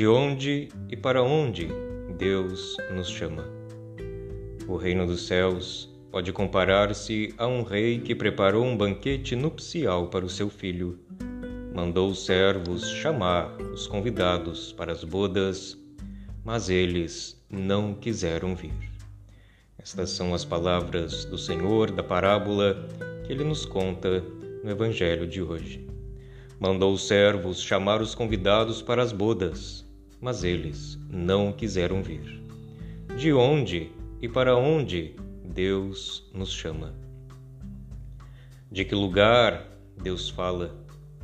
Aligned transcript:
De 0.00 0.06
onde 0.06 0.70
e 0.88 0.96
para 0.96 1.22
onde 1.22 1.68
Deus 2.16 2.74
nos 2.90 3.10
chama? 3.10 3.44
O 4.66 4.76
reino 4.76 5.06
dos 5.06 5.26
céus 5.26 5.94
pode 6.10 6.32
comparar-se 6.32 7.34
a 7.36 7.46
um 7.46 7.62
rei 7.62 8.00
que 8.00 8.14
preparou 8.14 8.64
um 8.64 8.74
banquete 8.74 9.36
nupcial 9.36 10.08
para 10.08 10.24
o 10.24 10.28
seu 10.30 10.48
filho. 10.48 10.98
Mandou 11.74 12.08
os 12.08 12.24
servos 12.24 12.88
chamar 12.92 13.54
os 13.74 13.86
convidados 13.86 14.72
para 14.72 14.90
as 14.90 15.04
bodas, 15.04 15.76
mas 16.42 16.70
eles 16.70 17.38
não 17.50 17.92
quiseram 17.92 18.56
vir. 18.56 18.72
Estas 19.76 20.08
são 20.08 20.32
as 20.32 20.46
palavras 20.46 21.26
do 21.26 21.36
Senhor 21.36 21.90
da 21.90 22.02
parábola 22.02 22.88
que 23.26 23.34
ele 23.34 23.44
nos 23.44 23.66
conta 23.66 24.24
no 24.64 24.70
Evangelho 24.70 25.26
de 25.26 25.42
hoje. 25.42 25.86
Mandou 26.58 26.94
os 26.94 27.06
servos 27.06 27.60
chamar 27.60 28.00
os 28.00 28.14
convidados 28.14 28.80
para 28.80 29.02
as 29.02 29.12
bodas, 29.12 29.89
mas 30.20 30.44
eles 30.44 30.98
não 31.08 31.52
quiseram 31.52 32.02
vir. 32.02 32.42
De 33.16 33.32
onde 33.32 33.90
e 34.20 34.28
para 34.28 34.56
onde 34.56 35.14
Deus 35.44 36.28
nos 36.34 36.52
chama? 36.52 36.94
De 38.70 38.84
que 38.84 38.94
lugar 38.94 39.66
Deus 40.00 40.28
fala? 40.28 40.76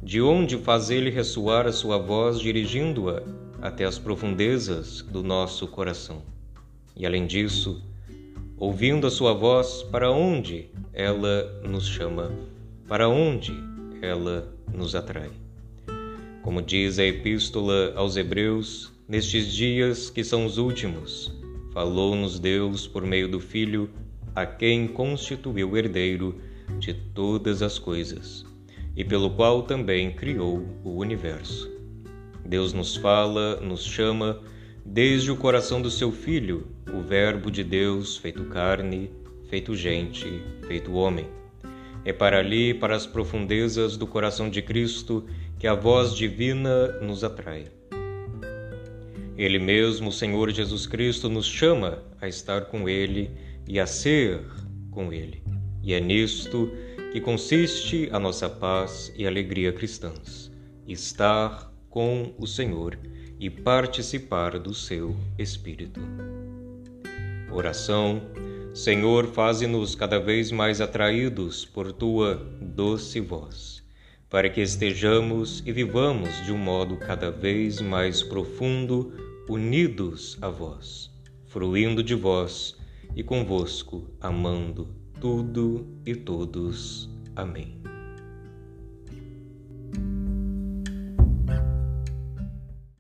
De 0.03 0.21
onde 0.21 0.57
faz 0.59 0.91
ele 0.91 1.11
ressoar 1.11 1.67
a 1.67 1.73
sua 1.73 1.99
voz 1.99 2.41
dirigindo-a 2.41 3.23
até 3.61 3.85
as 3.85 3.99
profundezas 3.99 5.03
do 5.03 5.23
nosso 5.23 5.67
coração? 5.69 6.23
E 6.97 7.05
além 7.07 7.27
disso, 7.27 7.83
ouvindo 8.57 9.07
a 9.07 9.11
sua 9.11 9.35
voz, 9.35 9.83
para 9.83 10.11
onde 10.11 10.71
ela 10.93 11.61
nos 11.63 11.87
chama? 11.87 12.33
Para 12.89 13.09
onde 13.09 13.53
ela 14.01 14.53
nos 14.73 14.95
atrai? 14.95 15.31
Como 16.43 16.63
diz 16.63 16.99
a 16.99 17.05
Epístola 17.05 17.93
aos 17.97 18.17
Hebreus, 18.17 18.93
nestes 19.09 19.53
dias 19.53 20.11
que 20.11 20.25
são 20.25 20.45
os 20.45 20.59
últimos, 20.59 21.33
falou-nos 21.73 22.39
Deus 22.39 22.87
por 22.87 23.03
meio 23.05 23.29
do 23.29 23.39
Filho, 23.39 23.89
a 24.35 24.45
quem 24.45 24.89
constituiu 24.89 25.77
herdeiro 25.77 26.41
de 26.79 26.93
todas 26.93 27.63
as 27.63 27.79
coisas, 27.79 28.45
e 28.97 29.05
pelo 29.05 29.31
qual 29.31 29.63
também 29.63 30.11
criou 30.11 30.67
o 30.83 30.97
universo. 30.97 31.71
Deus 32.45 32.73
nos 32.73 32.97
fala, 32.97 33.61
nos 33.61 33.85
chama, 33.85 34.41
desde 34.85 35.31
o 35.31 35.37
coração 35.37 35.81
do 35.81 35.91
seu 35.91 36.11
Filho, 36.11 36.67
o 36.93 37.01
Verbo 37.01 37.51
de 37.51 37.63
Deus 37.63 38.17
feito 38.17 38.45
carne, 38.45 39.11
feito 39.49 39.75
gente, 39.75 40.43
feito 40.67 40.93
homem. 40.93 41.27
É 42.05 42.13
para 42.13 42.39
ali, 42.39 42.73
para 42.75 42.95
as 42.95 43.07
profundezas 43.07 43.97
do 43.97 44.07
coração 44.07 44.49
de 44.49 44.63
Cristo, 44.63 45.25
que 45.59 45.67
a 45.67 45.75
voz 45.75 46.15
divina 46.15 46.89
nos 47.01 47.25
atrai. 47.25 47.67
Ele 49.37 49.59
mesmo, 49.59 50.09
o 50.09 50.13
Senhor 50.13 50.51
Jesus 50.51 50.87
Cristo, 50.87 51.29
nos 51.29 51.47
chama 51.47 52.03
a 52.21 52.29
estar 52.29 52.67
com 52.67 52.89
Ele 52.89 53.31
e 53.67 53.79
a 53.79 53.87
ser 53.87 54.41
com 54.91 55.13
Ele. 55.13 55.43
E 55.83 55.93
é 55.93 56.01
nisto 56.01 56.71
que 57.13 57.21
consiste 57.21 58.09
a 58.13 58.19
nossa 58.19 58.49
paz 58.49 59.13
e 59.17 59.27
alegria 59.27 59.73
cristãs: 59.73 60.51
estar 60.87 61.73
com 61.91 62.35
o 62.39 62.47
Senhor 62.47 62.99
e 63.39 63.51
participar 63.51 64.59
do 64.59 64.73
seu 64.73 65.15
Espírito. 65.39 66.01
Oração 67.53 68.23
Senhor, 68.77 69.29
faze-nos 69.29 69.95
cada 69.95 70.21
vez 70.21 70.53
mais 70.53 70.83
atraídos 70.83 71.65
por 71.65 71.95
tua 71.95 72.35
doce 72.61 73.21
voz, 73.21 73.83
para 74.29 74.51
que 74.51 74.61
estejamos 74.61 75.63
e 75.65 75.73
vivamos 75.73 76.45
de 76.45 76.53
um 76.53 76.59
modo 76.59 76.99
cada 76.99 77.31
vez 77.31 77.81
mais 77.81 78.23
profundo, 78.23 79.15
unidos 79.49 80.37
a 80.41 80.49
vós, 80.49 81.11
fruindo 81.47 82.03
de 82.03 82.15
vós 82.15 82.77
e 83.15 83.23
convosco, 83.23 84.11
amando 84.21 84.89
tudo 85.21 85.87
e 86.05 86.15
todos. 86.15 87.09
Amém. 87.35 87.86